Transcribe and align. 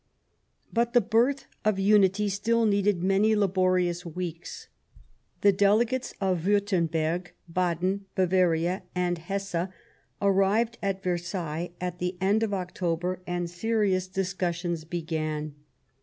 But 0.73 0.93
the 0.93 0.99
birth 0.99 1.45
of 1.63 1.77
unity 1.77 2.27
still 2.27 2.65
needed 2.65 3.03
many 3.03 3.35
laborious 3.35 4.03
weeks. 4.03 4.67
The 5.41 5.51
Delegates 5.51 6.15
of 6.19 6.39
Wiirtemberg, 6.43 7.31
Baden, 7.47 8.05
Bavaria 8.15 8.81
and 8.95 9.19
Hesse 9.19 9.67
arrived 10.19 10.79
at 10.81 11.03
Versailles 11.03 11.69
at 11.79 11.99
the 11.99 12.17
end 12.19 12.41
of 12.41 12.51
October 12.51 13.21
and 13.27 13.47
serious 13.47 14.07
discussions 14.07 14.85
began. 14.85 15.53